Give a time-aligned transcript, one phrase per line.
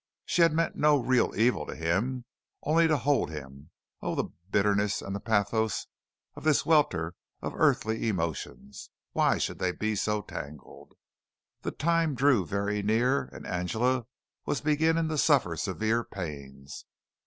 [0.25, 2.25] She had meant no real evil to him
[2.63, 3.69] only to hold him.
[4.01, 5.85] Oh, the bitterness and the pathos
[6.33, 8.89] of this welter of earthly emotions.
[9.11, 10.95] Why should they be so tangled?
[11.61, 14.07] The time drew very near, and Angela
[14.43, 16.83] was beginning to suffer severe pains.